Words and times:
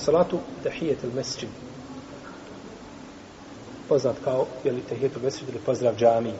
salatu 0.00 0.38
tahijet 0.62 1.04
il 1.04 1.10
mesjid. 1.14 1.48
Poznat 3.88 4.16
kao, 4.24 4.46
je 4.64 4.72
li 4.72 4.80
tahijet 4.80 5.22
mesjid 5.22 5.48
ili 5.48 5.58
pozdrav 5.58 5.94
džami. 5.96 6.32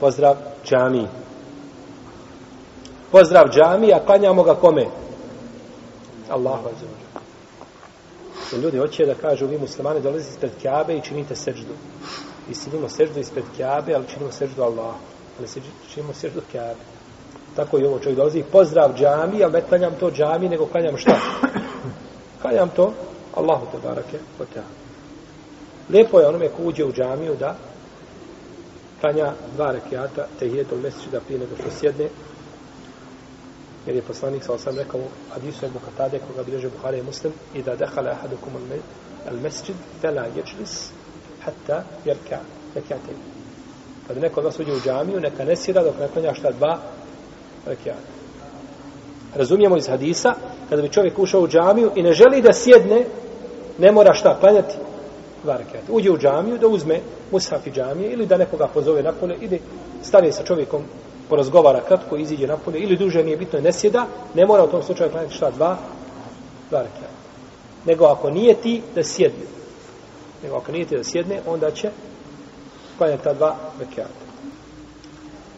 Pozdrav 0.00 0.36
džami. 0.64 1.06
Pozdrav 3.10 3.48
džami, 3.50 3.92
a 3.92 4.04
klanjamo 4.06 4.42
ga 4.42 4.54
kome? 4.54 4.86
Allahu 6.30 6.68
azzawajal. 6.68 7.04
Jer 8.52 8.62
ljudi 8.62 8.78
hoće 8.78 9.06
da 9.06 9.14
kažu, 9.14 9.46
vi 9.46 9.58
muslimani 9.58 10.00
dolazite 10.00 10.30
ispred 10.30 10.52
Kjabe 10.62 10.96
i 10.96 11.00
činite 11.00 11.36
seđdu. 11.36 11.74
I 12.50 12.54
činimo 12.64 12.88
seđdu 12.88 13.20
ispred 13.20 13.44
Kjabe, 13.56 13.94
ali 13.94 14.06
činimo 14.08 14.32
seđdu 14.32 14.62
Allah. 14.62 14.94
Ali 15.38 15.48
činimo 15.94 16.12
seđdu 16.12 16.40
Kjabe. 16.52 16.80
Tako 17.56 17.78
i 17.78 17.84
ovo 17.84 17.98
čovjek 17.98 18.16
dolazi, 18.16 18.44
pozdrav 18.52 18.94
džami, 18.96 19.44
ali 19.44 19.52
ne 19.52 19.62
klanjam 19.68 19.94
to 20.00 20.10
džami, 20.10 20.48
nego 20.48 20.66
klanjam 20.66 20.96
šta? 20.96 21.16
Klanjam 22.44 22.68
to 22.76 22.92
Allahu 23.34 23.66
te 23.72 23.78
barake 23.88 24.18
o 24.40 24.44
te. 24.44 24.60
Lijepo 25.88 26.20
je 26.20 26.26
onome 26.26 26.48
ko 26.48 26.62
uđe 26.62 26.84
u 26.84 26.92
džamiju 26.92 27.34
da 27.40 27.56
klanja 29.00 29.32
dva 29.54 29.72
rekiata, 29.72 30.26
te 30.38 30.48
hijetul 30.48 30.78
da 31.12 31.20
prije 31.20 31.40
nego 31.40 31.56
što 31.56 31.70
sjedne, 31.70 32.08
jer 33.86 33.96
je 33.96 34.02
poslanik 34.02 34.44
sa 34.44 34.52
osam 34.52 34.76
rekao 34.76 35.00
hadisu 35.30 35.66
Ebu 35.66 35.78
Katade 35.78 36.18
koga 36.18 36.42
bilježe 36.42 36.68
Buhari 36.68 36.98
i 36.98 37.02
Muslim 37.02 37.32
i 37.54 37.62
da 37.62 37.76
dehala 37.76 38.10
ahadukum 38.10 38.52
al 39.30 39.36
mesjid 39.40 39.76
fela 40.00 40.26
ječlis 40.36 40.90
hatta 41.40 41.84
jerka 42.04 42.40
rekiate. 42.74 43.12
kada 44.06 44.20
neko 44.20 44.40
od 44.40 44.46
vas 44.46 44.58
uđe 44.58 44.72
u 44.72 44.80
džamiju, 44.80 45.20
neka 45.20 45.44
ne 45.44 45.56
sjeda 45.56 45.82
dok 45.82 45.98
ne 45.98 46.08
klanja 46.08 46.34
šta 46.34 46.50
dva 46.50 46.78
rekiata. 47.66 48.12
Razumijemo 49.34 49.76
iz 49.76 49.88
hadisa, 49.88 50.34
kada 50.68 50.82
bi 50.82 50.88
čovjek 50.88 51.18
ušao 51.18 51.40
u 51.40 51.48
džamiju 51.48 51.90
i 51.94 52.02
ne 52.02 52.12
želi 52.12 52.42
da 52.42 52.52
sjedne, 52.52 53.04
ne 53.78 53.92
mora 53.92 54.14
šta 54.14 54.36
klanjati 54.40 54.76
dva. 55.42 55.58
Uđe 55.88 56.10
u 56.10 56.18
džamiju 56.18 56.58
da 56.58 56.68
uzme 56.68 57.00
mushafi 57.30 57.70
džamije 57.70 58.12
ili 58.12 58.26
da 58.26 58.36
nekoga 58.36 58.66
pozove 58.74 59.02
napolje, 59.02 59.36
ide, 59.40 59.58
stane 60.02 60.32
sa 60.32 60.44
čovjekom 60.44 60.82
porazgovara 61.28 61.80
kratko, 61.88 62.16
iziđe 62.16 62.46
napolje 62.46 62.78
ili 62.78 62.96
duže 62.96 63.24
nije 63.24 63.36
bitno, 63.36 63.60
ne 63.60 63.72
sjeda, 63.72 64.06
ne 64.34 64.46
mora 64.46 64.64
u 64.64 64.70
tom 64.70 64.82
slučaju 64.82 65.10
klanjati 65.10 65.34
šta 65.34 65.50
dva, 65.50 65.76
dva 66.70 66.82
rekiata. 66.82 67.24
Nego 67.86 68.04
ako 68.04 68.30
nije 68.30 68.54
ti 68.54 68.82
da 68.94 69.04
sjedne, 69.04 69.46
nego 70.42 70.56
ako 70.56 70.72
nije 70.72 70.84
ti 70.84 70.96
da 70.96 71.04
sjedne, 71.04 71.40
onda 71.46 71.70
će 71.70 71.90
klanjati 72.98 73.24
ta 73.24 73.32
dva 73.32 73.56
rekiata. 73.80 74.24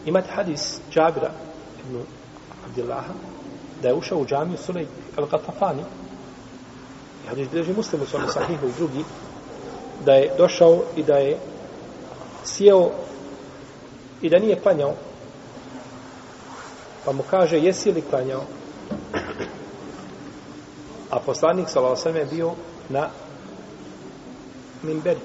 Imate 0.07 0.29
hadis 0.31 0.81
Džabira 0.91 1.31
ibn 1.85 2.01
Abdillaha, 2.67 3.13
da 3.83 3.89
je 3.89 3.95
ušao 3.95 4.19
u 4.19 4.27
džamiju 4.27 4.59
Sulej 4.59 4.87
al-Qatafani, 5.17 5.83
i 7.25 7.29
hadis 7.29 7.49
bilježi 7.49 7.73
muslim 7.73 8.03
u 8.03 8.07
svome 8.07 8.29
sahihu 8.29 8.67
i 8.67 8.73
drugi, 8.77 9.05
da 10.05 10.13
je 10.13 10.33
došao 10.39 10.83
i 10.97 11.03
da 11.03 11.17
je 11.17 11.39
sjeo 12.45 12.91
i 14.23 14.31
da 14.31 14.39
nije 14.39 14.61
klanjao, 14.61 14.95
pa 17.05 17.13
mu 17.13 17.23
kaže, 17.31 17.59
jesi 17.59 17.93
li 17.93 18.03
klanjao? 18.11 18.43
A 21.11 21.21
poslanik 21.21 21.69
s.a.v. 21.69 22.19
je 22.19 22.25
bio 22.25 22.53
na 22.89 23.09
minberi. 24.83 25.21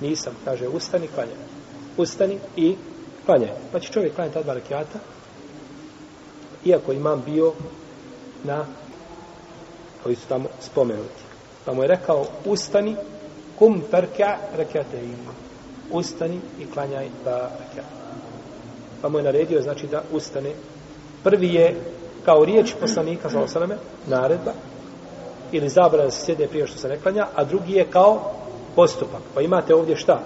Nisam, 0.00 0.32
kaže, 0.44 0.68
ustani, 0.68 1.08
klanjaj. 1.08 1.36
Ustani 1.96 2.38
i 2.56 2.76
klanjaj. 3.26 3.50
Pa 3.72 3.80
će 3.80 3.92
čovjek 3.92 4.14
klanjati 4.14 4.34
ta 4.34 4.42
dva 4.42 4.54
rekiata, 4.54 4.98
iako 6.64 6.92
imam 6.92 7.22
bio 7.26 7.52
na 8.44 8.64
koji 10.02 10.16
su 10.16 10.28
tamo 10.28 10.48
spomenuti. 10.60 11.22
Pa 11.64 11.72
mu 11.72 11.82
je 11.82 11.88
rekao, 11.88 12.26
ustani, 12.44 12.96
kum 13.58 13.82
perka 13.90 14.36
rekate 14.56 14.96
i 14.96 15.12
ustani 15.90 16.40
i 16.60 16.66
klanjaj 16.66 17.08
dva 17.22 17.50
rekata. 17.60 17.88
Pa 19.02 19.08
mu 19.08 19.18
je 19.18 19.24
naredio, 19.24 19.62
znači 19.62 19.86
da 19.86 20.02
ustane. 20.12 20.52
Prvi 21.24 21.54
je 21.54 21.80
kao 22.24 22.44
riječ 22.44 22.74
poslanika, 22.80 23.30
sa 23.30 23.40
osaname, 23.40 23.76
naredba, 24.06 24.52
ili 25.52 25.68
zabrana 25.68 26.10
se 26.10 26.24
sjede 26.24 26.46
prije 26.46 26.66
što 26.66 26.78
se 26.78 26.88
ne 26.88 26.98
klanja, 26.98 27.26
a 27.34 27.44
drugi 27.44 27.72
je 27.72 27.90
kao 27.90 28.32
postupak. 28.76 29.20
Pa 29.34 29.40
imate 29.40 29.74
ovdje 29.74 29.96
šta? 29.96 30.20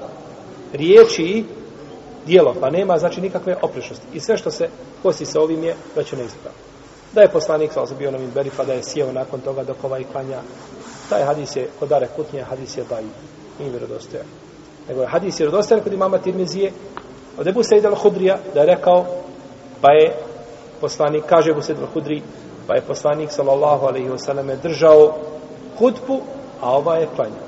Riječi 0.72 1.22
i 1.22 1.44
dijelo, 2.26 2.54
pa 2.60 2.70
nema 2.70 2.98
znači 2.98 3.20
nikakve 3.20 3.56
oprešnosti. 3.62 4.06
I 4.14 4.20
sve 4.20 4.36
što 4.36 4.50
se 4.50 4.68
kosi 5.02 5.26
sa 5.26 5.40
ovim 5.40 5.64
je 5.64 5.74
da 5.94 6.02
će 6.02 6.16
neispravno. 6.16 6.58
Da 7.12 7.20
je 7.20 7.28
poslanik 7.28 7.72
sa 7.72 7.94
bio 7.98 8.10
na 8.10 8.18
minberi 8.18 8.50
pa 8.56 8.64
da 8.64 8.72
je 8.72 8.82
sjeo 8.82 9.12
nakon 9.12 9.40
toga 9.40 9.64
dok 9.64 9.84
ovaj 9.84 10.04
klanja. 10.12 10.40
Taj 11.08 11.22
hadis 11.22 11.56
je 11.56 11.68
kod 11.78 11.92
Are 11.92 12.08
Kutnje, 12.16 12.42
hadis 12.42 12.76
je 12.76 12.84
daji. 12.90 13.06
Nije 13.58 13.70
vjerodostojan. 13.70 14.26
Nego 14.88 15.00
je 15.00 15.08
hadis 15.08 15.40
je 15.40 15.44
vjerodostojan 15.44 15.82
kod 15.82 15.92
imama 15.92 16.18
Tirmizije 16.18 16.72
od 17.38 17.46
Ebu 17.46 17.62
Sejid 17.62 17.84
al-Hudrija 17.84 18.36
da 18.54 18.60
je 18.60 18.66
rekao 18.66 19.06
pa 19.80 19.92
je 19.92 20.16
poslanik, 20.80 21.24
kaže 21.26 21.50
Ebu 21.50 21.62
Sejid 21.62 21.78
al-Hudri 21.78 22.22
pa 22.66 22.74
je 22.74 22.82
poslanik 22.82 23.32
sallallahu 23.32 23.86
alaihi 23.86 24.08
wasallam 24.08 24.56
držao 24.62 25.14
hudbu, 25.78 26.20
a 26.60 26.76
ova 26.76 26.96
je 26.96 27.08
klanjao. 27.16 27.46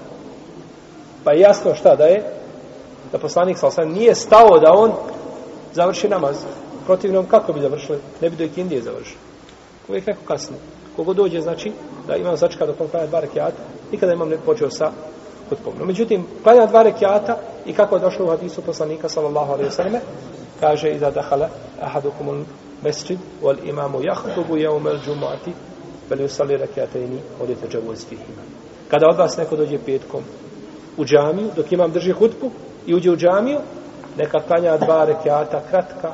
Pa 1.24 1.32
je 1.32 1.40
jasno 1.40 1.74
šta 1.74 1.96
da 1.96 2.04
je 2.04 2.37
da 3.12 3.18
poslanik 3.18 3.58
sa 3.58 3.84
nije 3.84 4.14
stao 4.14 4.58
da 4.58 4.72
on 4.72 4.92
završi 5.74 6.08
namaz. 6.08 6.36
Protivnom, 6.86 7.26
kako 7.26 7.52
bi 7.52 7.60
završili? 7.60 7.98
Ne 8.20 8.30
bi 8.30 8.36
do 8.36 8.44
ikindije 8.44 8.82
završili. 8.82 9.18
Uvijek 9.88 10.06
neko 10.06 10.20
kasno. 10.24 10.56
Kogo 10.96 11.14
dođe, 11.14 11.40
znači, 11.40 11.72
da 12.06 12.16
imam 12.16 12.36
začka 12.36 12.66
do 12.66 12.74
on 12.78 12.88
klanja 12.88 13.06
dva 13.06 13.20
rekiata, 13.20 13.62
nikada 13.92 14.12
imam 14.12 14.28
ne 14.28 14.36
počeo 14.46 14.70
sa 14.70 14.90
hutbom. 15.48 15.74
No, 15.78 15.84
međutim, 15.84 16.26
klanja 16.42 16.66
dva 16.66 16.82
rekiata 16.82 17.36
i 17.66 17.72
kako 17.72 17.96
je 17.96 18.00
došlo 18.00 18.26
u 18.26 18.28
hadisu 18.28 18.62
poslanika, 18.62 19.08
sallallahu 19.08 19.52
alaihi 19.52 19.70
sallam, 19.70 20.00
kaže, 20.60 20.90
iza 20.90 21.10
dahala 21.10 21.48
ahadukumul 21.80 22.44
mesjid, 22.82 23.18
wal 23.42 23.56
imamu 23.64 24.00
jahtubu 24.02 24.56
jeumel 24.56 24.98
džumati 25.04 25.52
veli 26.10 26.24
usali 26.24 26.56
rekiataini, 26.56 27.18
odete 27.42 27.68
džavuz 27.68 28.06
fihima. 28.08 28.42
Kada 28.88 29.06
od 29.08 29.16
vas 29.16 29.36
neko 29.36 29.56
dođe 29.56 29.78
petkom 29.78 30.22
u 30.96 31.04
džamiju, 31.04 31.50
dok 31.56 31.72
imam 31.72 31.92
drži 31.92 32.12
hutbu, 32.12 32.50
i 32.88 32.94
uđe 32.94 33.10
u 33.10 33.16
džamiju, 33.16 33.58
neka 34.16 34.40
klanja 34.40 34.76
dva 34.76 35.04
rekiata 35.04 35.60
kratka, 35.70 36.12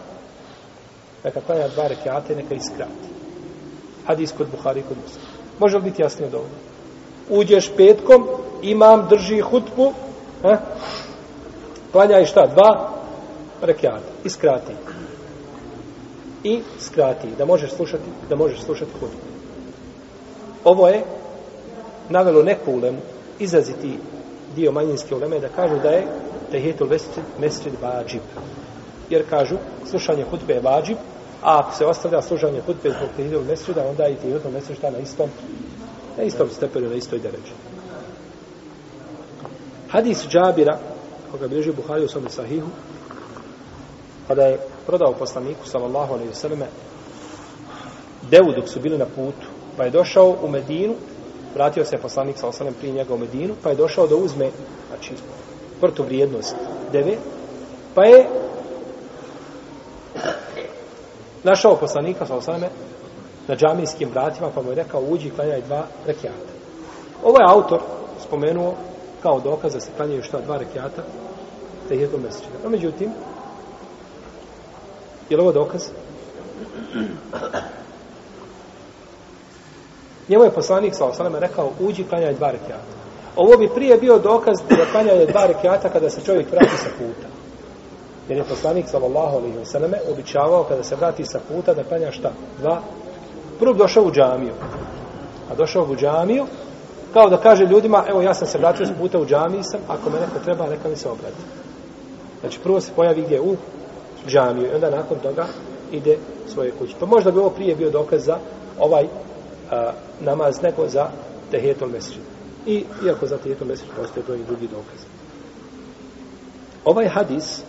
neka 1.24 1.40
klanja 1.40 1.68
dva 1.68 1.86
rekiata 1.86 2.32
i 2.32 2.36
neka 2.36 2.54
iskrati. 2.54 3.08
Hadis 4.06 4.32
kod 4.32 4.46
Buhari 4.50 4.82
kod 4.88 4.96
Musa. 4.96 5.18
Može 5.58 5.76
li 5.76 5.82
biti 5.82 6.02
jasnije 6.02 6.28
od 6.28 6.34
ovoga? 6.34 6.54
Uđeš 7.30 7.70
petkom, 7.76 8.26
imam, 8.62 9.06
drži 9.08 9.40
hutbu, 9.40 9.92
eh? 10.44 10.56
klanjaj 11.92 12.24
šta? 12.24 12.46
Dva 12.46 12.90
rekiata. 13.62 14.10
Iskrati. 14.24 14.72
I 16.44 16.60
skrati. 16.80 17.28
Da 17.38 17.44
možeš 17.44 17.72
slušati, 17.72 18.10
da 18.28 18.36
možeš 18.36 18.62
slušati 18.62 18.90
hutbu. 18.92 19.26
Ovo 20.64 20.88
je 20.88 21.04
navelo 22.08 22.42
neku 22.42 22.72
ulemu, 22.72 22.98
izraziti 23.38 23.98
dio 24.56 24.72
manjinske 24.72 25.14
uleme 25.14 25.40
da 25.40 25.48
kažu 25.48 25.78
da 25.82 25.88
je 25.88 26.06
tehijetul 26.54 26.88
mesjid, 26.88 27.24
mesjid 27.40 27.72
vađib. 27.82 28.22
Jer 29.10 29.24
kažu, 29.30 29.56
slušanje 29.90 30.24
hutbe 30.30 30.54
je 30.54 30.60
vađib, 30.60 30.96
a 31.42 31.58
ako 31.58 31.74
se 31.76 31.86
ostavlja 31.86 32.22
slušanje 32.22 32.60
hutbe 32.66 32.90
zbog 32.90 33.08
tehijetul 33.16 33.44
mesjida, 33.44 33.86
onda 33.88 34.08
i 34.08 34.14
tehijetul 34.14 34.50
mesjid 34.50 34.76
šta 34.76 34.90
na 34.90 34.98
istom, 34.98 35.30
na 36.16 36.22
istom 36.22 36.48
stepenu, 36.50 36.88
na 36.88 36.94
istoj 36.94 37.18
deređi. 37.18 37.54
Hadis 39.88 40.26
Džabira, 40.28 40.78
koga 41.30 41.48
bilježi 41.48 41.72
Buhari 41.72 42.04
u 42.04 42.08
svome 42.08 42.30
sahihu, 42.30 42.68
kada 44.28 44.42
je 44.42 44.58
prodao 44.86 45.12
poslaniku, 45.12 45.66
sallallahu 45.66 46.14
alaihi 46.14 46.30
vseleme, 46.30 46.66
devu 48.30 48.52
dok 48.56 48.68
su 48.68 48.80
bili 48.80 48.98
na 48.98 49.06
putu, 49.06 49.46
pa 49.76 49.84
je 49.84 49.90
došao 49.90 50.36
u 50.42 50.48
Medinu, 50.48 50.94
vratio 51.54 51.84
se 51.84 51.98
poslanik 51.98 52.38
sa 52.38 52.48
osanem 52.48 52.74
prije 52.74 52.94
njega 52.94 53.14
u 53.14 53.18
Medinu, 53.18 53.54
pa 53.62 53.70
je 53.70 53.76
došao 53.76 54.06
da 54.06 54.16
uzme, 54.16 54.50
znači, 54.88 55.14
protuvrijednost 55.84 56.56
deve, 56.92 57.16
pa 57.94 58.04
je 58.04 58.26
našao 61.42 61.76
poslanika 61.76 62.26
sa 62.26 62.36
osaname 62.36 62.68
na 63.48 63.56
džamijskim 63.56 64.08
vratima, 64.10 64.50
pa 64.54 64.62
mu 64.62 64.70
je 64.70 64.74
rekao, 64.74 65.00
uđi 65.00 65.30
klanjaj 65.30 65.60
dva 65.60 65.86
rekiata. 66.06 66.52
Ovo 67.24 67.36
je 67.38 67.46
autor 67.48 67.80
spomenuo 68.26 68.74
kao 69.22 69.40
dokaz 69.40 69.72
da 69.72 69.80
se 69.80 69.90
klanjaju 69.96 70.22
šta 70.22 70.40
dva 70.40 70.56
rekiata, 70.58 71.02
te 71.88 71.96
jednom 71.96 72.22
mesečina. 72.22 72.54
No, 72.64 72.70
međutim, 72.70 73.10
je 75.30 75.36
li 75.36 75.42
ovo 75.42 75.52
dokaz? 75.52 75.82
Njemu 80.28 80.44
je 80.44 80.50
poslanik 80.50 80.94
sa 80.94 81.04
osaname 81.04 81.40
rekao, 81.40 81.70
uđi 81.80 82.04
klanjaj 82.04 82.34
dva 82.34 82.50
rekiata. 82.50 83.03
Ovo 83.36 83.56
bi 83.56 83.74
prije 83.74 83.96
bio 83.96 84.18
dokaz 84.18 84.56
da 84.68 84.84
klanjanje 84.92 85.26
dva 85.26 85.46
rekiata 85.46 85.88
kada 85.88 86.10
se 86.10 86.20
čovjek 86.26 86.52
vrati 86.52 86.76
sa 86.76 86.88
puta. 86.98 87.28
Jer 88.28 88.38
je 88.38 88.44
poslanik 88.44 88.88
sallallahu 88.88 89.36
alaihi 89.36 89.58
wa 89.58 89.64
selleme 89.64 89.98
običavao 90.12 90.64
kada 90.64 90.82
se 90.82 90.96
vrati 90.96 91.24
sa 91.24 91.40
puta 91.48 91.74
da 91.74 91.84
klanja 91.84 92.10
šta? 92.10 92.32
Dva. 92.60 92.80
Prvo 93.58 93.72
došao 93.72 94.04
u 94.04 94.12
džamiju. 94.12 94.52
A 95.50 95.54
došao 95.54 95.82
u 95.82 95.96
džamiju 95.96 96.46
Kao 97.14 97.28
da 97.30 97.36
kaže 97.36 97.64
ljudima, 97.64 98.04
evo 98.08 98.22
ja 98.22 98.34
sam 98.34 98.46
se 98.48 98.58
vratio 98.58 98.86
s 98.86 98.90
puta 98.98 99.18
u 99.18 99.26
džamiji 99.26 99.62
sam, 99.62 99.80
ako 99.88 100.10
me 100.10 100.20
neko 100.20 100.44
treba, 100.44 100.66
neka 100.66 100.88
mi 100.88 100.96
se 100.96 101.08
obrati. 101.08 101.42
Znači 102.40 102.58
prvo 102.60 102.80
se 102.80 102.92
pojavi 102.96 103.22
gdje 103.22 103.40
u 103.40 103.56
džamiju 104.28 104.66
i 104.66 104.74
onda 104.74 104.90
nakon 104.90 105.18
toga 105.18 105.46
ide 105.92 106.18
svoje 106.48 106.70
kuće. 106.70 106.94
Pa 107.00 107.06
možda 107.06 107.30
bi 107.30 107.38
ovo 107.38 107.50
prije 107.50 107.74
bio 107.74 107.90
dokaz 107.90 108.24
za 108.24 108.38
ovaj 108.78 109.04
a, 109.70 109.92
namaz 110.20 110.62
nego 110.62 110.88
za 110.88 111.06
tehijetul 111.50 111.88
mesrid. 111.88 112.33
I 112.66 112.84
iako 113.06 113.26
za 113.26 113.36
tehijetul 113.36 113.66
mesrid 113.66 113.90
postoje 113.96 114.24
brojni 114.24 114.44
drugi 114.44 114.68
dokaz. 114.68 115.00
Ovaj 116.84 117.08
hadis 117.08 117.62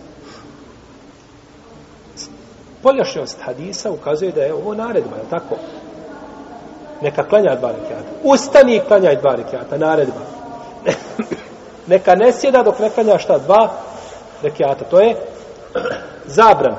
poljašnjost 2.82 3.38
hadisa 3.42 3.90
ukazuje 3.90 4.32
da 4.32 4.40
je 4.40 4.54
ovo 4.54 4.74
naredba, 4.74 5.16
je 5.16 5.30
tako? 5.30 5.56
Neka 7.02 7.24
klanja 7.24 7.56
dva 7.56 7.72
rekiata. 7.72 8.10
Ustani 8.22 8.76
i 8.76 8.80
klanjaj 8.80 9.16
dva 9.16 9.34
rekiata, 9.34 9.78
naredba. 9.78 10.20
Neka 11.92 12.14
ne 12.14 12.32
sjeda 12.32 12.62
dok 12.62 12.78
ne 12.78 12.90
klanja 12.90 13.18
šta? 13.18 13.38
Dva 13.38 13.72
rekiata. 14.42 14.84
To 14.84 15.00
je 15.00 15.16
zabrana. 16.26 16.76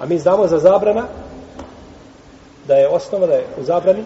A 0.00 0.06
mi 0.06 0.18
znamo 0.18 0.46
za 0.46 0.58
zabrana 0.58 1.06
da 2.68 2.74
je 2.74 2.88
osnova 2.88 3.26
da 3.26 3.34
je 3.34 3.46
u 3.60 3.62
zabrani 3.62 4.04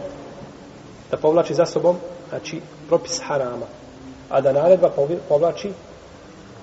da 1.11 1.17
povlači 1.17 1.55
za 1.55 1.67
sobom 1.67 1.97
znači 2.29 2.61
propis 2.89 3.21
harama. 3.25 3.67
A 4.29 4.41
da 4.41 4.53
naredba 4.53 4.91
povlači 5.29 5.73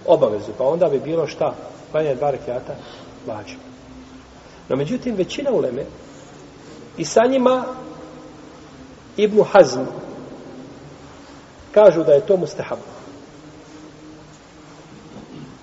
obavezu. 0.05 0.51
Pa 0.57 0.63
onda 0.63 0.87
bi 0.89 0.99
bilo 0.99 1.27
šta? 1.27 1.55
Klanja 1.91 2.15
dva 2.15 2.31
rekiata 2.31 2.75
vađa. 3.27 3.55
No 4.69 4.75
međutim, 4.75 5.15
većina 5.15 5.51
uleme 5.51 5.85
i 6.97 7.05
sa 7.05 7.21
njima 7.29 7.65
Ibnu 9.17 9.43
Hazm 9.43 9.81
kažu 11.71 12.03
da 12.03 12.13
je 12.13 12.25
to 12.25 12.37
mustahab. 12.37 12.79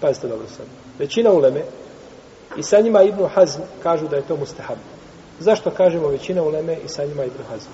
Pazite 0.00 0.28
dobro 0.28 0.46
sad. 0.48 0.66
Većina 0.98 1.30
uleme 1.30 1.62
i 2.56 2.62
sa 2.62 2.80
njima 2.80 3.02
Ibnu 3.02 3.28
Hazm 3.34 3.60
kažu 3.82 4.08
da 4.08 4.16
je 4.16 4.22
to 4.22 4.36
mustahab. 4.36 4.78
Zašto 5.40 5.70
kažemo 5.70 6.08
većina 6.08 6.42
uleme 6.42 6.76
i 6.84 6.88
sa 6.88 7.04
njima 7.04 7.24
Ibnu 7.24 7.44
Hazm? 7.50 7.70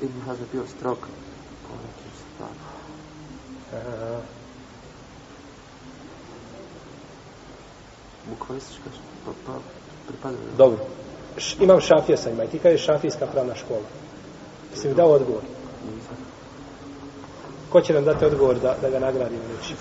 Ibn 0.00 0.20
Hazm 0.26 0.42
bio 0.52 0.62
strok. 0.76 0.98
Aha. 3.72 4.20
Bukvalistička 8.28 8.90
pa, 9.24 9.30
pa, 9.46 9.58
pripada. 10.08 10.36
Dobro. 10.58 10.78
Š, 11.38 11.56
imam 11.60 11.80
šafija 11.80 12.16
sa 12.16 12.30
njima 12.30 12.44
i 12.44 12.48
ti 12.48 12.58
kažeš 12.58 12.84
šafijska 12.84 13.26
pravna 13.26 13.54
škola. 13.54 13.86
Jesi 14.70 14.88
mi 14.88 14.94
dao 14.94 15.08
odgovor? 15.10 15.42
Ko 17.70 17.80
će 17.80 17.94
nam 17.94 18.04
dati 18.04 18.24
odgovor 18.24 18.58
da, 18.60 18.76
da 18.82 18.90
ga 18.90 18.98
nagradimo 18.98 19.42
reći? 19.58 19.74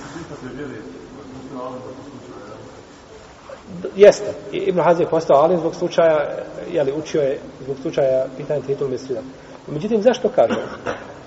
Jeste. 3.96 4.34
Ibn 4.52 4.80
Hazm 4.80 5.02
je 5.02 5.10
postao 5.10 5.44
alim 5.44 5.60
zbog 5.60 5.76
slučaja, 5.76 6.28
jeli, 6.72 6.94
učio 6.98 7.22
je 7.22 7.40
zbog 7.64 7.76
slučaja 7.82 8.26
pitanja 8.38 8.62
titul 8.62 8.88
mislila. 8.88 9.22
Međutim, 9.68 10.02
zašto 10.02 10.30
kaže? 10.36 10.62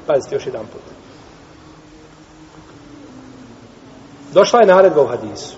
Pazite 0.07 0.35
još 0.35 0.47
jedan 0.47 0.67
put. 0.67 0.83
Došla 4.33 4.61
je 4.61 4.67
naredba 4.67 5.03
u 5.03 5.07
hadisu. 5.07 5.57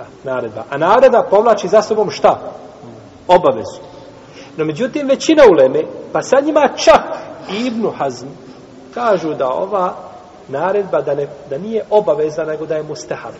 A, 0.00 0.02
naredba. 0.24 0.64
A 0.70 0.78
naredba 0.78 1.22
povlači 1.30 1.68
za 1.68 1.82
sobom 1.82 2.10
šta? 2.10 2.52
Obavezu. 3.28 3.80
No, 4.56 4.64
međutim, 4.64 5.08
većina 5.08 5.42
uleme, 5.50 5.84
pa 6.12 6.22
sad 6.22 6.44
njima 6.44 6.68
čak 6.76 7.02
i 7.52 7.66
Ibn 7.66 7.90
Hazm, 7.98 8.26
kažu 8.94 9.34
da 9.34 9.48
ova 9.48 9.94
naredba 10.48 11.00
da, 11.00 11.14
ne, 11.14 11.28
da 11.50 11.58
nije 11.58 11.84
obaveza, 11.90 12.44
nego 12.44 12.66
da 12.66 12.74
je 12.74 12.82
mustahab. 12.82 13.34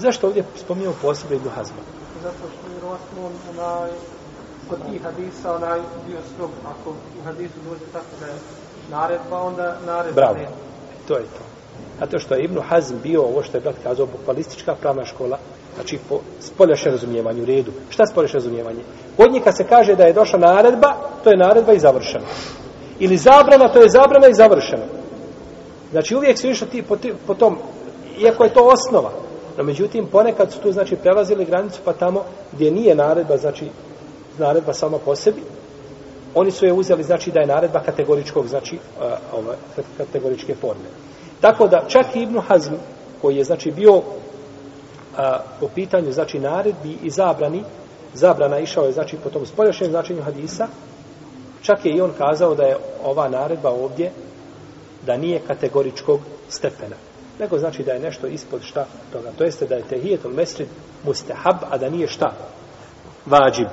Zašto 0.00 0.26
ovdje 0.26 0.44
spominjamo 0.56 0.94
posebno 1.02 1.36
Ibn 1.36 1.48
Hazma? 1.48 1.82
Zato 2.22 2.36
što 2.36 2.66
je 2.66 2.72
vjerovatno 2.74 3.20
onaj 3.50 3.90
kod 4.68 4.78
tih 4.90 5.02
hadisa 5.02 5.54
onaj 5.54 5.80
bio 6.06 6.18
strog 6.34 6.50
ako 6.64 6.90
u 6.90 7.24
hadisu 7.24 7.54
dođe 7.68 7.84
tako 7.92 8.06
da 8.20 8.26
je 8.26 8.32
naredba 8.90 9.42
onda 9.42 9.76
naredba 9.86 10.14
Bravo. 10.14 10.34
ne. 10.34 10.48
To 11.08 11.14
je 11.14 11.22
to. 11.22 11.44
Zato 12.00 12.18
što 12.18 12.34
je 12.34 12.44
Ibn 12.44 12.60
Hazm 12.68 12.94
bio 13.02 13.22
ovo 13.22 13.42
što 13.42 13.56
je 13.56 13.60
brat 13.60 13.76
kazao 13.82 14.06
bukvalistička 14.06 14.74
pravna 14.74 15.04
škola, 15.04 15.38
znači 15.74 15.98
po 16.08 16.20
spoljašnje 16.40 16.90
razumijevanje 16.90 17.42
u 17.42 17.44
redu. 17.44 17.72
Šta 17.90 18.06
spoljašnje 18.06 18.36
razumijevanje? 18.36 18.80
Kod 19.16 19.32
njih 19.32 19.44
kad 19.44 19.56
se 19.56 19.64
kaže 19.64 19.94
da 19.96 20.04
je 20.04 20.12
došla 20.12 20.38
naredba, 20.38 20.94
to 21.24 21.30
je 21.30 21.36
naredba 21.36 21.72
i 21.72 21.78
završena. 21.78 22.24
Ili 22.98 23.16
zabrana, 23.16 23.68
to 23.68 23.82
je 23.82 23.88
zabrana 23.88 24.28
i 24.28 24.34
završena. 24.34 24.84
Znači 25.90 26.16
uvijek 26.16 26.38
su 26.38 26.48
išli 26.48 26.68
ti 26.68 26.82
po, 26.82 26.96
po 27.26 27.34
tom, 27.34 27.58
iako 28.18 28.44
je 28.44 28.54
to 28.54 28.64
osnova, 28.64 29.10
no 29.56 29.64
međutim 29.64 30.06
ponekad 30.06 30.52
su 30.52 30.60
tu 30.60 30.72
znači 30.72 30.96
prelazili 30.96 31.44
granicu 31.44 31.80
pa 31.84 31.92
tamo 31.92 32.24
gdje 32.52 32.70
nije 32.70 32.94
naredba, 32.94 33.36
znači 33.36 33.68
naredba 34.38 34.72
sama 34.72 34.98
po 34.98 35.16
sebi, 35.16 35.42
oni 36.34 36.50
su 36.50 36.66
je 36.66 36.72
uzeli 36.72 37.02
znači 37.02 37.30
da 37.30 37.40
je 37.40 37.46
naredba 37.46 37.80
kategoričkog, 37.80 38.46
znači 38.46 38.76
uh, 38.76 39.38
ove, 39.38 39.56
kategoričke 39.98 40.54
forme. 40.54 40.88
Tako 41.40 41.68
da 41.68 41.84
čak 41.88 42.16
i 42.16 42.22
Ibn 42.22 42.38
Hazm, 42.38 42.74
koji 43.22 43.36
je 43.36 43.44
znači 43.44 43.70
bio 43.70 44.02
a, 45.16 45.38
po 45.60 45.68
pitanju 45.74 46.12
znači 46.12 46.38
naredbi 46.38 46.96
i 47.02 47.10
zabrani, 47.10 47.64
zabrana 48.14 48.58
išao 48.58 48.84
je 48.84 48.92
znači 48.92 49.16
po 49.24 49.30
tom 49.30 49.46
spoljašnjem 49.46 49.90
značenju 49.90 50.22
hadisa, 50.22 50.68
čak 51.62 51.84
je 51.84 51.92
i 51.92 52.00
on 52.00 52.12
kazao 52.18 52.54
da 52.54 52.62
je 52.62 52.76
ova 53.04 53.28
naredba 53.28 53.70
ovdje 53.70 54.10
da 55.06 55.16
nije 55.16 55.40
kategoričkog 55.46 56.20
stepena. 56.48 56.96
Nego 57.40 57.58
znači 57.58 57.82
da 57.82 57.92
je 57.92 58.00
nešto 58.00 58.26
ispod 58.26 58.62
šta 58.62 58.86
toga. 59.12 59.30
To 59.38 59.44
jeste 59.44 59.66
da 59.66 59.74
je 59.74 59.88
tehijetul 59.88 60.30
mesrid 60.30 60.68
mustahab, 61.04 61.56
a 61.70 61.78
da 61.78 61.90
nije 61.90 62.08
šta? 62.08 62.32
Vađib. 63.26 63.68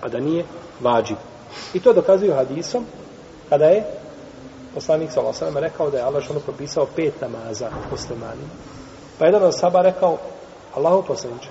A 0.00 0.08
da 0.08 0.20
nije 0.20 0.44
vađib. 0.80 1.16
I 1.74 1.80
to 1.80 1.92
dokazuju 1.92 2.34
hadisom 2.34 2.84
kada 3.48 3.64
je 3.64 3.84
poslanik 4.74 5.10
sa 5.12 5.20
Allahom 5.20 5.56
rekao 5.56 5.90
da 5.90 5.96
je 5.96 6.02
Allah 6.02 6.24
što 6.24 6.40
propisao 6.40 6.86
pet 6.96 7.20
namaza 7.20 7.70
muslimanima. 7.90 8.52
Pa 9.18 9.26
jedan 9.26 9.42
od 9.42 9.58
saba 9.58 9.82
rekao 9.82 10.18
Allahu 10.74 11.02
poslaniče. 11.06 11.48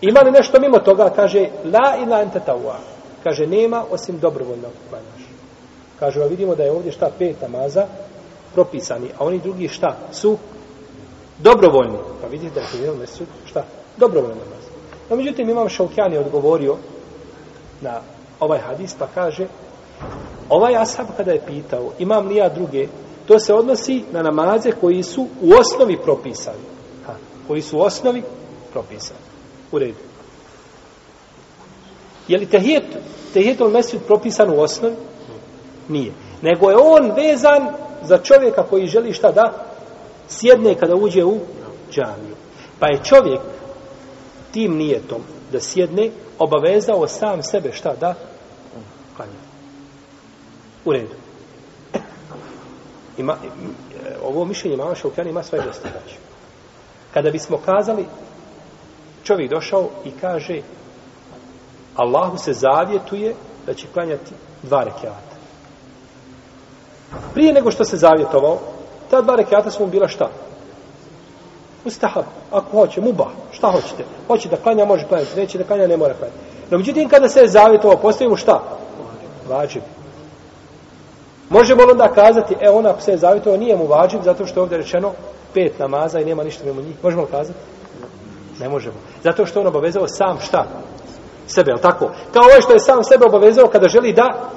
Ima 0.00 0.20
li 0.20 0.30
nešto 0.30 0.60
mimo 0.60 0.78
toga? 0.78 1.10
Kaže 1.16 1.48
la 1.64 1.96
ila 2.06 2.22
ente 2.22 2.40
tawa. 2.46 2.76
Kaže 3.24 3.46
nema 3.46 3.84
osim 3.90 4.18
dobrovoljnog 4.18 4.72
klanjaš. 4.90 5.28
Kaže, 5.98 6.20
pa 6.20 6.26
vidimo 6.26 6.54
da 6.54 6.62
je 6.62 6.72
ovdje 6.72 6.92
šta 6.92 7.10
pet 7.18 7.36
namaza 7.42 7.86
propisani, 8.54 9.08
a 9.18 9.24
oni 9.24 9.38
drugi 9.38 9.68
šta 9.68 9.96
su 10.12 10.38
dobrovoljni. 11.38 11.98
Pa 12.20 12.26
vidite 12.26 12.54
da 12.54 12.60
je 12.60 12.86
to 12.86 12.94
mesud, 12.94 13.26
šta? 13.46 13.64
Dobrovoljni 13.96 14.34
namaz. 14.34 14.64
No, 15.10 15.16
međutim, 15.16 15.50
imam 15.50 15.68
Šaukjani 15.68 16.18
odgovorio 16.18 16.76
na 17.80 18.00
ovaj 18.40 18.58
hadis, 18.58 18.94
pa 18.98 19.06
kaže, 19.14 19.46
ovaj 20.48 20.76
ashab 20.76 21.06
kada 21.16 21.32
je 21.32 21.46
pitao, 21.46 21.92
imam 21.98 22.26
li 22.26 22.36
ja 22.36 22.48
druge, 22.48 22.88
to 23.26 23.38
se 23.38 23.54
odnosi 23.54 24.04
na 24.12 24.22
namaze 24.22 24.72
koji 24.72 25.02
su 25.02 25.26
u 25.42 25.52
osnovi 25.60 25.98
propisani. 26.04 26.64
Ha, 27.06 27.14
koji 27.46 27.62
su 27.62 27.78
u 27.78 27.80
osnovi 27.80 28.22
propisani. 28.72 29.20
U 29.72 29.78
redu. 29.78 30.08
Je 32.28 32.38
li 32.38 32.46
tehijet, 32.46 32.84
tehijetul 33.34 33.70
mesud 33.70 34.00
propisan 34.06 34.50
u 34.50 34.60
osnovi? 34.60 34.96
Nije. 35.88 36.12
Nego 36.42 36.70
je 36.70 36.76
on 36.76 37.12
vezan 37.16 37.68
za 38.02 38.18
čovjeka 38.18 38.62
koji 38.62 38.86
želi 38.86 39.12
šta 39.12 39.32
da 39.32 39.64
sjedne 40.28 40.74
kada 40.74 40.94
uđe 40.94 41.24
u 41.24 41.38
džamiju. 41.90 42.36
Pa 42.78 42.86
je 42.86 43.04
čovjek 43.04 43.40
tim 44.52 44.76
nijetom 44.76 45.22
da 45.52 45.60
sjedne 45.60 46.10
obavezao 46.38 47.08
sam 47.08 47.42
sebe 47.42 47.72
šta 47.72 47.94
da 48.00 48.14
klanja. 49.16 49.32
U 50.84 50.92
redu. 50.92 51.14
Ima, 53.18 53.36
ovo 54.24 54.44
mišljenje 54.44 54.76
mama 54.76 54.94
Šaukjana 54.94 55.30
ima 55.30 55.42
svoje 55.42 55.64
dosta. 55.64 55.88
Kada 57.14 57.30
bismo 57.30 57.58
kazali 57.66 58.04
čovjek 59.24 59.50
došao 59.50 59.88
i 60.04 60.10
kaže 60.20 60.60
Allahu 61.96 62.38
se 62.38 62.52
zavjetuje 62.52 63.34
da 63.66 63.74
će 63.74 63.86
klanjati 63.92 64.34
dva 64.62 64.84
rekiata. 64.84 65.36
Prije 67.34 67.52
nego 67.52 67.70
što 67.70 67.84
se 67.84 67.96
zavjetovao, 67.96 68.58
ta 69.10 69.20
dva 69.20 69.36
rekiata 69.36 69.70
su 69.70 69.82
mu 69.82 69.88
bila 69.88 70.08
šta? 70.08 70.28
Mustahab. 71.84 72.24
Ako 72.52 72.70
hoće, 72.70 73.00
muba. 73.00 73.26
Šta 73.52 73.70
hoćete? 73.70 74.04
Hoće 74.26 74.48
da 74.48 74.56
klanja, 74.56 74.84
može 74.84 75.04
klanjati. 75.04 75.40
Neće 75.40 75.58
da 75.58 75.64
klanja, 75.64 75.86
ne 75.86 75.96
mora 75.96 76.14
klanjati. 76.14 76.38
No, 76.70 76.78
međutim, 76.78 77.08
kada 77.08 77.28
se 77.28 77.40
je 77.40 77.48
zavjetovao, 77.48 77.96
postoji 77.96 78.36
šta? 78.36 78.62
Vađib. 79.48 79.82
Možemo 81.48 81.84
li 81.84 81.92
onda 81.92 82.08
kazati, 82.08 82.56
e, 82.60 82.70
ona 82.70 83.00
se 83.00 83.12
je 83.12 83.58
nije 83.58 83.76
mu 83.76 83.86
vađib, 83.86 84.22
zato 84.22 84.46
što 84.46 84.60
je 84.60 84.62
ovdje 84.62 84.78
rečeno 84.78 85.12
pet 85.54 85.78
namaza 85.78 86.20
i 86.20 86.24
nema 86.24 86.44
ništa 86.44 86.64
mimo 86.64 86.80
njih. 86.80 86.94
Možemo 87.02 87.22
li 87.22 87.28
kazati? 87.30 87.58
Ne 88.60 88.68
možemo. 88.68 88.96
Zato 89.24 89.46
što 89.46 89.60
on 89.60 89.66
obavezao 89.66 90.08
sam 90.08 90.38
šta? 90.40 90.66
sebe, 91.48 91.70
je 91.70 91.80
tako? 91.80 92.10
Kao 92.32 92.42
ovo 92.42 92.60
što 92.60 92.72
je 92.72 92.80
sam 92.80 93.04
sebe 93.04 93.24
obavezao 93.26 93.66
kada 93.66 93.88
želi 93.88 94.12
da 94.12 94.50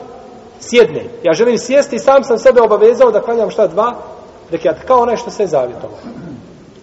sjedne. 0.59 1.05
Ja 1.23 1.33
želim 1.33 1.57
sjesti 1.57 1.95
i 1.95 1.99
sam 1.99 2.23
sam 2.23 2.37
sebe 2.37 2.61
obavezao 2.61 3.11
da 3.11 3.21
klanjam 3.21 3.49
šta 3.49 3.67
dva 3.67 3.93
rekiat, 4.51 4.83
kao 4.87 5.01
onaj 5.01 5.15
što 5.15 5.31
se 5.31 5.47
zavjetovao. 5.47 5.97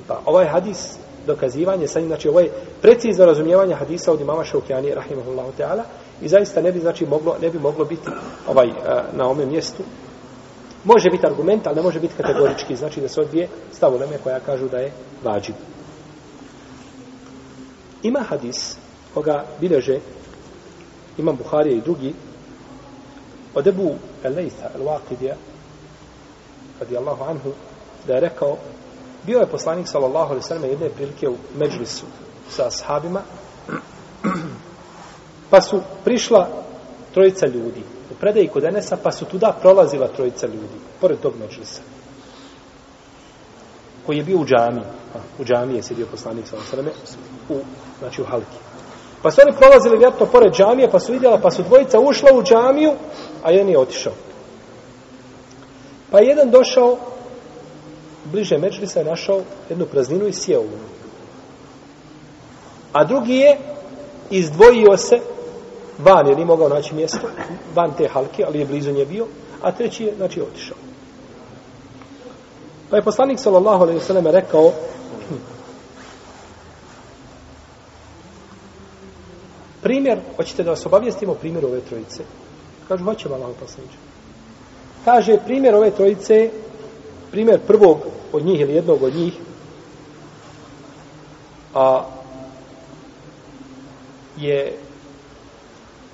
Pa 0.06 0.20
ovaj 0.26 0.46
hadis 0.46 0.96
dokazivanje 1.26 1.88
sa 1.88 2.00
njim, 2.00 2.08
znači 2.08 2.28
ovo 2.28 2.40
je 2.40 2.52
precizno 2.82 3.26
razumijevanje 3.26 3.74
hadisa 3.74 4.12
od 4.12 4.20
imama 4.20 4.44
Šaukjani, 4.44 4.94
rahimahullahu 4.94 5.52
ta'ala, 5.58 5.82
i 6.22 6.28
zaista 6.28 6.62
ne 6.62 6.72
bi, 6.72 6.80
znači, 6.80 7.06
moglo, 7.06 7.36
ne 7.42 7.50
bi 7.50 7.58
moglo 7.58 7.84
biti 7.84 8.10
ovaj, 8.48 8.68
na 9.12 9.28
ome 9.28 9.46
mjestu. 9.46 9.82
Može 10.84 11.10
biti 11.10 11.26
argument, 11.26 11.66
ali 11.66 11.76
ne 11.76 11.82
može 11.82 12.00
biti 12.00 12.14
kategorički, 12.16 12.76
znači 12.76 13.00
da 13.00 13.08
se 13.08 13.20
odvije 13.20 13.48
stavoleme 13.72 14.18
koja 14.24 14.40
kažu 14.40 14.68
da 14.68 14.78
je 14.78 14.92
vađib. 15.24 15.54
Ima 18.02 18.20
hadis 18.20 18.76
koga 19.14 19.44
bileže 19.60 19.98
imam 21.18 21.36
Buharija 21.36 21.76
i 21.76 21.80
drugi 21.80 22.14
od 23.54 23.66
Ebu 23.66 23.94
Elejta, 24.24 24.70
El-Waqidija, 24.78 25.34
radijallahu 26.80 27.24
anhu, 27.24 27.52
da 28.06 28.14
je 28.14 28.20
rekao, 28.20 28.56
bio 29.26 29.38
je 29.38 29.46
poslanik, 29.46 29.88
sallallahu 29.88 30.30
alaihi 30.30 30.46
sallam, 30.46 30.64
jedne 30.64 30.88
prilike 30.88 31.28
u 31.28 31.36
Međlisu 31.58 32.06
sa 32.50 32.66
ashabima, 32.66 33.22
pa 35.50 35.60
su 35.60 35.80
prišla 36.04 36.48
trojica 37.14 37.46
ljudi, 37.46 37.82
u 38.10 38.14
predaji 38.20 38.48
kod 38.48 38.64
Enesa, 38.64 38.96
pa 39.02 39.12
su 39.12 39.24
tuda 39.24 39.56
prolazila 39.60 40.08
trojica 40.08 40.46
ljudi, 40.46 40.78
pored 41.00 41.20
tog 41.20 41.32
Međlisa, 41.40 41.80
koji 44.06 44.16
je 44.16 44.24
bio 44.24 44.38
u 44.38 44.44
džami, 44.44 44.82
u 45.38 45.44
džami 45.44 45.74
je 45.74 45.82
sjedio 45.82 46.06
poslanik, 46.10 46.46
sallallahu 46.46 46.76
alaihi 46.76 46.90
sallam, 47.06 47.60
u, 47.60 47.64
znači 47.98 48.22
u 48.22 48.24
halki. 48.24 48.58
Pa 49.22 49.30
su 49.30 49.40
oni 49.46 49.56
prolazili 49.56 49.98
vjerojatno 49.98 50.26
pored 50.26 50.52
džamije, 50.52 50.90
pa 50.90 51.00
su 51.00 51.12
vidjela, 51.12 51.38
pa 51.38 51.50
su 51.50 51.62
dvojica 51.62 52.00
ušla 52.00 52.30
u 52.34 52.42
džamiju, 52.42 52.92
a 53.42 53.50
jedan 53.50 53.68
je 53.68 53.78
otišao. 53.78 54.12
Pa 56.10 56.18
je 56.18 56.26
jedan 56.26 56.50
došao, 56.50 56.98
bliže 58.24 58.58
Međlisa 58.58 58.98
je 58.98 59.04
našao 59.04 59.42
jednu 59.68 59.86
prazninu 59.86 60.26
i 60.26 60.32
sjeo 60.32 60.60
u 60.60 60.64
nju. 60.64 60.88
A 62.92 63.04
drugi 63.04 63.34
je 63.34 63.58
izdvojio 64.30 64.96
se 64.96 65.20
van, 65.98 66.26
jer 66.26 66.36
nije 66.36 66.46
mogao 66.46 66.68
naći 66.68 66.94
mjesto, 66.94 67.28
van 67.74 67.92
te 67.96 68.08
halke, 68.08 68.44
ali 68.46 68.58
je 68.58 68.66
blizu 68.66 68.92
nje 68.92 69.06
bio, 69.06 69.26
a 69.62 69.72
treći 69.72 70.04
je, 70.04 70.14
znači, 70.16 70.40
otišao. 70.40 70.76
Pa 72.90 72.96
je 72.96 73.02
poslanik, 73.02 73.38
sallallahu 73.38 73.82
alaihi 73.82 74.00
sallam, 74.00 74.26
rekao, 74.26 74.72
primjer, 79.82 80.20
hoćete 80.36 80.62
da 80.62 80.70
vas 80.70 80.86
obavijestimo 80.86 81.34
primjer 81.34 81.64
ove 81.64 81.80
trojice? 81.80 82.22
Kažu, 82.88 83.04
hoćemo 83.04 83.34
Allah 83.34 83.56
poslaniče. 83.60 84.07
Kaže, 85.08 85.38
primjer 85.44 85.74
ove 85.74 85.90
trojice, 85.90 86.50
primjer 87.30 87.60
prvog 87.66 87.98
od 88.32 88.44
njih 88.44 88.60
ili 88.60 88.74
jednog 88.74 89.02
od 89.02 89.14
njih, 89.14 89.32
a 91.74 92.04
je 94.36 94.78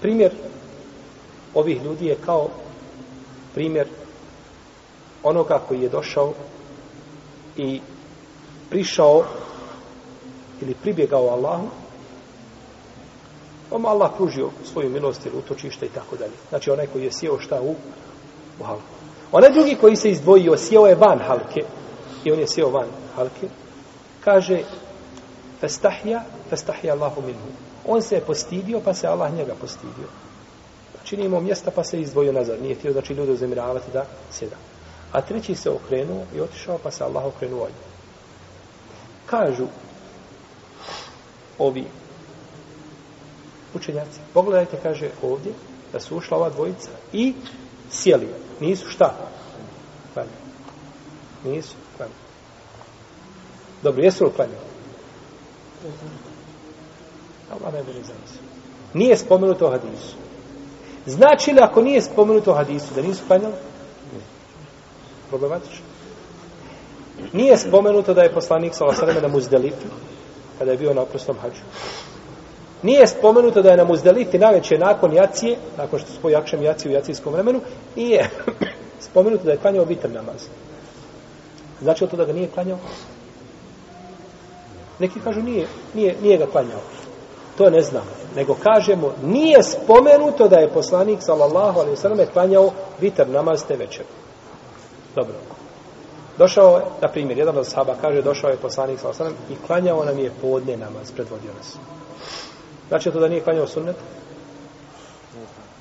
primjer 0.01 0.33
ovih 1.55 1.83
ljudi 1.83 2.07
je 2.07 2.17
kao 2.27 2.49
primjer 3.55 3.89
onoga 5.23 5.61
koji 5.69 5.81
je 5.81 5.89
došao 5.89 6.33
i 7.57 7.81
prišao 8.71 9.25
ili 10.61 10.75
pribjegao 10.75 11.29
Allahu 11.29 11.69
pa 13.71 13.77
Oma 13.77 13.89
Allah 13.89 14.11
pružio 14.17 14.51
svoju 14.65 14.91
milost 14.91 15.27
ili 15.27 15.39
utočište 15.39 15.87
i 15.87 15.95
tako 15.95 16.17
dalje. 16.17 16.35
Znači 16.49 16.71
onaj 16.71 16.87
koji 16.87 17.05
je 17.05 17.13
sjeo 17.13 17.39
šta 17.39 17.61
u, 17.63 17.75
u 18.61 18.65
halku. 18.65 18.95
Onaj 19.33 19.51
drugi 19.51 19.77
koji 19.81 19.97
se 19.97 20.11
izdvojio, 20.11 20.57
sjeo 20.57 20.87
je 20.87 20.95
van 20.95 21.19
halke 21.19 21.65
i 22.25 22.33
on 22.33 22.39
je 22.39 22.47
sjeo 22.47 22.71
van 22.71 22.89
halke, 23.17 23.49
kaže 24.25 24.63
festahja, 25.61 26.23
festahja 26.51 26.93
Allahu 26.93 27.23
minhu. 27.23 27.49
On 27.87 28.03
se 28.03 28.15
je 28.15 28.21
postidio, 28.21 28.81
pa 28.85 28.95
se 28.95 29.07
Allah 29.07 29.35
njega 29.35 29.55
postidio. 29.61 30.09
Znači 30.95 31.17
nije 31.17 31.27
imao 31.27 31.41
mjesta, 31.41 31.71
pa 31.71 31.85
se 31.85 32.01
izdvojio 32.01 32.33
nazad. 32.33 32.63
Nije 32.63 32.75
htio, 32.75 32.93
znači, 32.93 33.15
ljude 33.15 33.33
uzemiravati 33.33 33.91
da 33.93 34.07
sjeda. 34.31 34.57
A 35.13 35.21
treći 35.21 35.55
se 35.55 35.71
okrenuo 35.71 36.25
i 36.37 36.41
otišao, 36.41 36.79
pa 36.79 36.91
se 36.91 37.05
Allah 37.05 37.25
okrenuo 37.27 37.63
od 37.63 37.71
Kažu 39.27 39.67
ovi 41.59 41.85
učenjaci. 43.75 44.21
Pogledajte, 44.35 44.77
kaže 44.83 45.11
ovdje, 45.23 45.53
da 45.93 46.01
su 46.01 46.17
ušla 46.17 46.37
ova 46.37 46.51
dvojica 46.51 46.91
i 47.13 47.35
sjeli. 47.95 48.29
Nisu 48.61 48.89
šta? 48.89 49.15
Klanjali. 50.15 50.37
Nisu 51.45 51.75
klanjali. 51.97 52.19
Dobro, 53.83 54.03
jesu 54.03 54.25
li 54.25 54.31
klanjali? 54.37 54.59
Allah 57.51 57.75
ne 57.75 57.83
bude 57.83 58.03
za. 58.03 58.13
Nije 58.95 59.17
spomenuto 59.17 59.71
hadisu. 59.71 60.17
Znači 61.07 61.53
li 61.53 61.61
ako 61.61 61.83
nije 61.83 62.03
spomenuto 62.03 62.53
hadisu 62.53 62.95
da 62.95 63.03
nisu 63.03 63.23
klanjali? 63.27 63.55
Problematično. 65.29 65.85
Nije 67.33 67.59
spomenuto 67.59 68.15
da 68.15 68.23
je 68.23 68.35
poslanik 68.35 68.75
sa 68.75 68.85
osadama 68.85 69.21
na 69.21 69.29
muzdelitu 69.29 69.87
kada 70.59 70.71
je 70.71 70.77
bio 70.77 70.95
na 70.95 71.03
oprostom 71.03 71.37
hađu. 71.43 71.61
Nije 72.85 73.07
spomenuto 73.07 73.63
da 73.63 73.71
je 73.71 73.77
na 73.77 73.85
Muzdelifi 73.85 74.39
najveće 74.39 74.79
nakon 74.79 75.13
jacije, 75.13 75.57
nakon 75.79 75.99
što 75.99 76.13
spoji 76.13 76.35
akšem 76.35 76.63
jaciju 76.63 76.93
u 76.93 76.95
jacijskom 76.95 77.33
vremenu, 77.33 77.61
nije 77.97 78.31
spomenuto 79.11 79.45
da 79.45 79.51
je 79.51 79.59
klanjao 79.59 79.85
vitr 79.85 80.11
namaz. 80.11 80.47
Znači 81.83 82.07
to 82.07 82.17
da 82.17 82.25
ga 82.25 82.33
nije 82.33 82.49
klanjao? 82.49 82.79
Neki 84.99 85.21
kažu 85.21 85.43
nije, 85.43 85.67
nije, 85.95 86.17
nije 86.23 86.39
ga 86.39 86.47
klanjao. 86.47 86.81
To 87.59 87.71
ne 87.71 87.81
znamo. 87.81 88.11
Nego 88.37 88.55
kažemo, 88.63 89.13
nije 89.23 89.63
spomenuto 89.63 90.49
da 90.49 90.57
je 90.57 90.73
poslanik, 90.73 91.19
sallallahu 91.23 91.81
alaihi 91.81 91.97
sallam, 91.97 92.27
klanjao 92.33 92.71
vitr 93.01 93.29
namaz 93.29 93.65
te 93.69 93.77
večer. 93.77 94.05
Dobro. 95.15 95.35
Došao 96.39 96.77
je, 96.77 96.83
na 97.03 97.09
primjer, 97.09 97.39
jedan 97.39 97.59
od 97.59 97.67
sahaba 97.67 97.95
kaže, 98.01 98.23
došao 98.23 98.51
je 98.51 98.57
poslanik, 98.57 99.01
sallallahu 99.01 99.23
alaihi 99.23 99.39
sallam, 99.39 99.59
i 99.59 99.67
klanjao 99.67 100.05
nam 100.05 100.19
je 100.19 100.33
podne 100.43 100.77
namaz, 100.77 101.13
predvodio 101.13 101.51
nas. 101.59 101.77
Znači 102.89 103.11
to 103.11 103.21
da 103.21 103.29
nije 103.29 103.41
klanjao 103.41 103.67
sunnet? 103.67 103.97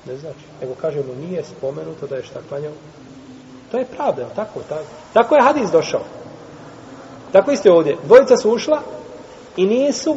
Ne 0.06 0.16
znači. 0.16 0.44
Nego 0.60 0.74
kažemo, 0.74 1.14
nije 1.14 1.44
spomenuto 1.44 2.06
da 2.06 2.16
je 2.16 2.22
šta 2.22 2.40
klanjao. 2.48 2.72
To 3.70 3.78
je 3.78 3.84
pravda, 3.84 4.28
tako, 4.36 4.60
tako. 4.68 4.84
Tako 5.12 5.34
je 5.34 5.42
hadis 5.42 5.70
došao. 5.70 6.02
Tako 7.32 7.50
isto 7.50 7.68
je 7.68 7.74
ovdje. 7.74 7.96
Dvojica 8.04 8.36
su 8.36 8.50
ušla 8.50 8.80
i 9.56 9.66
nisu 9.66 10.16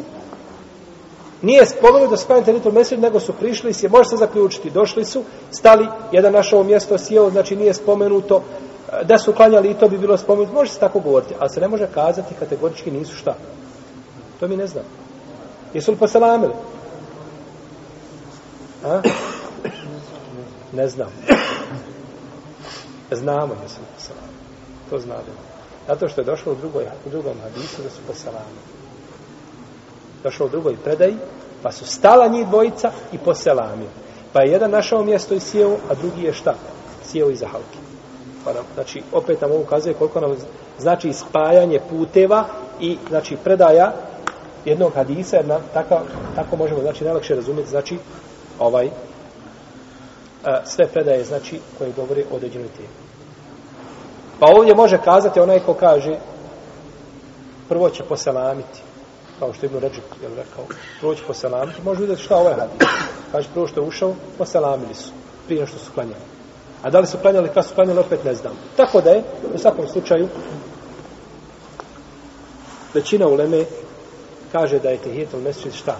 nije 1.42 1.66
spomenuto 1.66 2.10
da 2.10 2.16
su 2.16 2.26
klanjate 2.26 2.52
litru 2.52 2.72
mesir, 2.72 2.98
nego 2.98 3.20
su 3.20 3.32
prišli 3.32 3.72
se, 3.72 3.88
može 3.88 4.08
se 4.08 4.16
zaključiti, 4.16 4.70
došli 4.70 5.04
su, 5.04 5.22
stali, 5.50 5.88
jedan 6.12 6.32
našao 6.32 6.62
mjesto, 6.62 6.98
sjeo, 6.98 7.30
znači 7.30 7.56
nije 7.56 7.74
spomenuto 7.74 8.42
e, 8.92 9.04
da 9.04 9.18
su 9.18 9.32
klanjali 9.32 9.70
i 9.70 9.74
to 9.74 9.88
bi 9.88 9.98
bilo 9.98 10.16
spomenuto, 10.16 10.52
može 10.52 10.70
se 10.70 10.80
tako 10.80 11.00
govoriti, 11.00 11.34
ali 11.38 11.50
se 11.50 11.60
ne 11.60 11.68
može 11.68 11.86
kazati 11.94 12.34
kategorički 12.38 12.90
nisu 12.90 13.14
šta. 13.14 13.34
To 14.40 14.48
mi 14.48 14.56
ne 14.56 14.66
znam. 14.66 14.84
Jesu 15.74 15.90
li 15.90 15.96
poselamili? 15.96 16.52
A? 18.84 19.00
Ne 20.72 20.88
znam. 20.88 21.08
Znamo 23.10 23.54
da 23.62 23.68
su 23.68 23.80
poselami. 23.96 24.32
To 24.90 24.98
znamo. 24.98 25.22
Zato 25.86 26.08
što 26.08 26.20
je 26.20 26.24
došlo 26.24 26.52
u, 26.52 26.54
drugoj, 26.54 26.84
u 27.06 27.10
drugom 27.10 27.34
hadisu 27.42 27.82
da 27.82 27.90
su 27.90 28.00
poselami. 28.06 28.58
Došlo 30.22 30.46
u 30.46 30.48
drugoj 30.48 30.76
predaji, 30.84 31.16
pa 31.62 31.72
su 31.72 31.86
stala 31.86 32.28
njih 32.28 32.46
dvojica 32.46 32.90
i 33.12 33.18
poselami. 33.18 33.86
Pa 34.32 34.42
je 34.42 34.52
jedan 34.52 34.70
našao 34.70 35.04
mjesto 35.04 35.34
i 35.34 35.40
sjeo, 35.40 35.76
a 35.90 35.94
drugi 35.94 36.22
je 36.22 36.32
šta? 36.32 36.54
Sjeo 37.04 37.30
iza 37.30 37.46
halke. 37.46 37.78
Pa 38.44 38.52
nam, 38.52 38.64
znači, 38.74 39.02
opet 39.12 39.40
nam 39.40 39.50
ovo 39.50 39.60
ukazuje 39.60 39.94
koliko 39.94 40.20
nam 40.20 40.36
znači 40.78 41.12
spajanje 41.12 41.80
puteva 41.90 42.44
i 42.80 42.98
znači 43.08 43.36
predaja 43.44 43.92
jednog 44.64 44.94
hadisa, 44.94 45.36
jer 45.36 45.46
na, 45.46 45.58
tako, 45.74 46.00
tako 46.34 46.56
možemo 46.56 46.80
znači 46.80 47.04
najlakše 47.04 47.34
razumjeti, 47.34 47.70
znači 47.70 47.98
ovaj 48.58 48.90
a, 50.44 50.66
sve 50.66 50.86
predaje 50.86 51.24
znači 51.24 51.60
koje 51.78 51.92
govore 51.92 52.24
o 52.32 52.36
određenoj 52.36 52.68
temi. 52.68 52.88
Pa 54.40 54.46
ovdje 54.46 54.74
može 54.74 54.98
kazati 55.04 55.40
onaj 55.40 55.60
ko 55.60 55.74
kaže 55.74 56.18
prvo 57.68 57.90
će 57.90 58.02
poselamiti 58.02 58.82
kao 59.38 59.52
što 59.52 59.66
Ibn 59.66 59.78
Ređip 59.78 60.04
je 60.22 60.28
rekao. 60.28 60.64
Prvo 61.00 61.14
će 61.14 61.22
poselamiti, 61.26 61.82
može 61.82 62.00
vidjeti 62.00 62.22
šta 62.22 62.36
ovaj 62.36 62.54
radi 62.56 62.72
kaže 63.32 63.48
prvo 63.54 63.66
što 63.66 63.80
je 63.80 63.86
ušao 63.86 64.14
poselamili 64.38 64.94
su 64.94 65.10
prije 65.46 65.66
što 65.66 65.78
su 65.78 65.92
klanjali. 65.94 66.22
A 66.82 66.90
da 66.90 67.00
li 67.00 67.06
su 67.06 67.18
klanjali 67.18 67.48
kada 67.48 67.62
su 67.62 67.74
klanjali 67.74 67.98
opet 67.98 68.24
ne 68.24 68.34
znam. 68.34 68.52
Tako 68.76 69.00
da 69.00 69.10
je 69.10 69.22
u 69.54 69.58
svakom 69.58 69.88
slučaju 69.88 70.28
većina 72.94 73.26
uleme 73.26 73.64
kaže 74.52 74.78
da 74.78 74.90
je 74.90 74.98
tehijetul 74.98 75.40
mesečit 75.40 75.74
šta? 75.74 75.96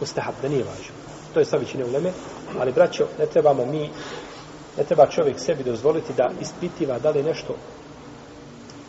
Ustahab, 0.00 0.34
da 0.42 0.48
nije 0.48 0.64
važno. 0.64 1.01
To 1.34 1.40
je 1.40 1.44
sa 1.44 1.56
većine 1.56 1.84
uleme, 1.84 2.12
ali 2.58 2.72
braćo, 2.72 3.06
ne 3.18 3.26
trebamo 3.26 3.66
mi, 3.66 3.90
ne 4.78 4.84
treba 4.84 5.06
čovjek 5.06 5.38
sebi 5.38 5.64
dozvoliti 5.64 6.12
da 6.16 6.30
ispitiva 6.40 6.98
da 6.98 7.10
li 7.10 7.18
je 7.18 7.24
nešto 7.24 7.54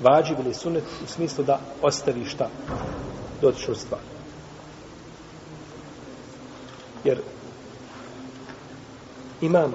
vađiv 0.02 0.40
ili 0.40 0.54
sunet 0.54 0.84
u 1.04 1.08
smislu 1.08 1.44
da 1.44 1.60
ostavi 1.82 2.26
šta 2.26 2.50
dotičnu 3.42 3.76
stvar. 3.76 4.02
Jer 7.04 7.22
imam 9.42 9.74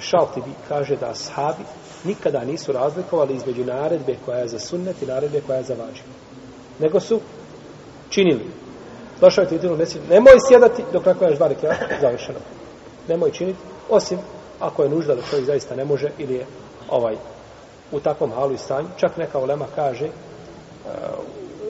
Šaltibi 0.00 0.50
kaže 0.68 0.96
da 0.96 1.10
ashabi 1.10 1.64
nikada 2.04 2.44
nisu 2.44 2.72
razlikovali 2.72 3.34
između 3.34 3.64
naredbe 3.64 4.16
koja 4.24 4.38
je 4.38 4.48
za 4.48 4.58
sunnet 4.58 5.02
i 5.02 5.06
naredbe 5.06 5.40
koja 5.40 5.56
je 5.56 5.64
za 5.64 5.74
vađiv. 5.74 6.04
Nego 6.78 7.00
su 7.00 7.20
činili. 8.10 8.59
Došao 9.20 9.42
je 9.42 9.48
ti 9.48 9.54
vidjelo 9.54 9.76
nemoj 10.08 10.34
sjedati 10.48 10.84
dok 10.92 11.06
ne 11.06 11.14
klanjaš 11.14 11.38
dva 11.38 11.48
rekiata, 11.48 11.86
završeno. 12.00 12.38
Nemoj 13.08 13.30
činiti, 13.30 13.58
osim 13.90 14.18
ako 14.60 14.82
je 14.82 14.88
nužda 14.88 15.14
da 15.14 15.22
čovjek 15.30 15.46
zaista 15.46 15.76
ne 15.76 15.84
može 15.84 16.10
ili 16.18 16.34
je 16.34 16.46
ovaj 16.88 17.16
u 17.92 18.00
takvom 18.00 18.32
halu 18.32 18.52
i 18.54 18.58
stanju. 18.58 18.88
Čak 18.96 19.16
neka 19.16 19.38
ulema 19.38 19.66
kaže, 19.74 20.06
uh, 20.06 20.12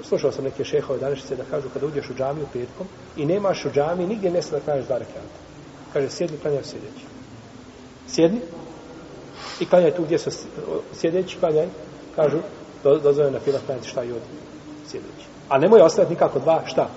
slušao 0.02 0.32
sam 0.32 0.44
neke 0.44 0.64
šehove 0.64 0.98
današnjice 0.98 1.36
da 1.36 1.44
kažu 1.50 1.68
kada 1.72 1.86
uđeš 1.86 2.10
u 2.10 2.14
džamiju 2.14 2.46
petkom 2.52 2.86
i 3.16 3.26
nemaš 3.26 3.64
u 3.64 3.70
džamiji 3.70 4.06
nigdje 4.06 4.30
mjesta 4.30 4.56
da 4.56 4.64
klanjaš 4.64 4.86
dva 4.86 4.98
rekiata. 4.98 5.38
Kaže, 5.92 6.10
sjedni, 6.10 6.38
klanjaj 6.38 6.64
sjedeći. 6.64 7.04
Sjedni 8.08 8.40
i 9.60 9.66
klanjaj 9.66 9.90
tu 9.90 10.02
gdje 10.02 10.18
su 10.18 10.30
sjedeći, 10.94 11.38
klanjaj, 11.38 11.68
kažu, 12.16 12.38
do, 12.84 13.30
na 13.30 13.40
fila 13.40 13.58
klanjati 13.66 13.88
šta 13.88 14.04
i 14.04 14.12
od 14.12 14.22
sjedeći. 14.86 15.26
A 15.48 15.58
nemoj 15.58 15.80
ostaviti 15.80 16.12
nikako 16.12 16.38
dva, 16.38 16.62
šta? 16.66 16.88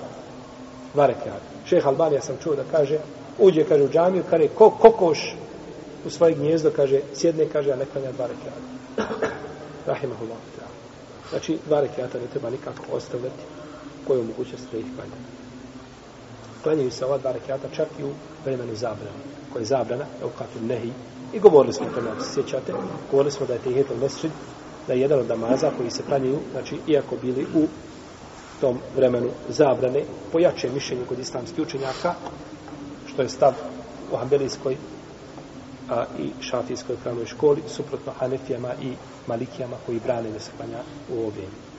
Dva 0.93 1.05
rekiata. 1.05 1.53
Šeha 1.65 1.89
Albanija 1.89 2.21
sam 2.21 2.37
čuo 2.43 2.55
da 2.55 2.63
kaže, 2.71 2.99
uđe, 3.39 3.63
kaže, 3.63 3.83
u 3.83 3.89
džamiju, 3.89 4.23
kaže, 4.29 4.47
ko, 4.47 4.69
kokoš 4.69 5.35
u 6.05 6.09
svoje 6.09 6.33
gnjezdo, 6.33 6.71
kaže, 6.75 7.01
sjedne, 7.13 7.45
kaže, 7.49 7.71
a 7.71 7.75
ne 7.75 7.85
klanja 7.85 8.11
dva 8.11 8.27
rekiata. 8.27 8.73
Rahimahullah. 9.87 10.37
Znači, 11.29 11.57
dva 11.65 11.81
rekiata 11.81 12.19
ne 12.19 12.27
treba 12.27 12.49
nikako 12.49 12.83
ostavljati 12.91 13.43
koju 14.07 14.17
je 14.17 14.23
mogućnost 14.23 14.63
da 14.71 14.77
ih 14.77 14.85
klanja. 14.95 15.17
Klanjaju 16.63 16.91
se 16.91 17.05
ova 17.05 17.17
dva 17.17 17.31
rekiata 17.31 17.67
čak 17.75 17.87
i 17.99 18.03
u 18.03 18.09
vremenu 18.45 18.75
zabrana, 18.75 19.17
koja 19.53 19.61
je 19.61 19.65
zabrana, 19.65 20.05
u 20.25 20.29
katu 20.37 20.59
nehi. 20.67 20.91
I 21.33 21.39
govorili 21.39 21.73
smo 21.73 21.85
o 21.85 21.95
tome, 21.95 22.09
ako 22.09 22.23
se 22.23 22.33
sjećate, 22.33 22.73
govorili 23.11 23.31
smo 23.31 23.45
da 23.45 23.53
je 23.53 23.59
tehijetel 23.59 23.97
mesčid, 23.97 24.31
da 24.87 24.93
je 24.93 25.01
jedan 25.01 25.19
od 25.19 25.27
namaza 25.27 25.71
koji 25.77 25.91
se 25.91 26.03
klanjaju, 26.07 26.39
znači, 26.51 26.77
iako 26.87 27.15
bili 27.21 27.45
u 27.55 27.67
tom 28.63 28.79
vremenu 28.95 29.29
zabrane, 29.49 30.03
pojače 30.31 30.69
mišljenje 30.69 31.05
kod 31.05 31.19
islamskih 31.19 31.63
učenjaka, 31.63 32.13
što 33.07 33.21
je 33.21 33.29
stav 33.29 33.53
u 34.11 34.15
Hanbelijskoj 34.15 34.77
a, 35.89 36.05
i 36.19 36.29
šafijskoj 36.41 36.95
pravnoj 37.03 37.25
školi, 37.25 37.63
suprotno 37.67 38.11
Hanefijama 38.19 38.73
i 38.81 38.93
Malikijama 39.27 39.77
koji 39.85 39.99
brane 39.99 40.31
da 40.31 40.39
se 40.39 40.51
klanja 40.57 40.79
u 41.09 41.19
ovo 41.19 41.29
vrijeme. 41.29 41.72